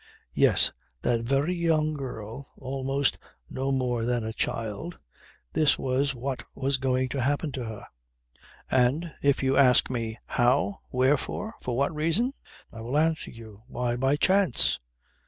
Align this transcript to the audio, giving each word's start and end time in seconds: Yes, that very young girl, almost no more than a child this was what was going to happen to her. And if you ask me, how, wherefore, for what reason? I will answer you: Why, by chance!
Yes, 0.33 0.71
that 1.03 1.25
very 1.25 1.53
young 1.53 1.93
girl, 1.93 2.47
almost 2.57 3.19
no 3.51 3.71
more 3.71 4.03
than 4.03 4.23
a 4.23 4.33
child 4.33 4.97
this 5.53 5.77
was 5.77 6.15
what 6.15 6.43
was 6.55 6.77
going 6.77 7.07
to 7.09 7.21
happen 7.21 7.51
to 7.51 7.65
her. 7.65 7.85
And 8.71 9.13
if 9.21 9.43
you 9.43 9.55
ask 9.57 9.91
me, 9.91 10.17
how, 10.25 10.79
wherefore, 10.91 11.53
for 11.61 11.77
what 11.77 11.93
reason? 11.93 12.33
I 12.71 12.81
will 12.81 12.97
answer 12.97 13.29
you: 13.29 13.61
Why, 13.67 13.95
by 13.95 14.15
chance! 14.15 14.79